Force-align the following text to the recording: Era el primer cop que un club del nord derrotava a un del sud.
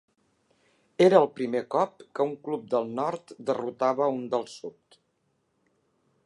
Era 1.07 1.19
el 1.23 1.27
primer 1.39 1.61
cop 1.75 2.01
que 2.19 2.27
un 2.29 2.33
club 2.47 2.63
del 2.73 2.89
nord 3.01 3.35
derrotava 3.51 4.07
a 4.07 4.11
un 4.17 4.25
del 4.33 4.49
sud. 4.57 4.99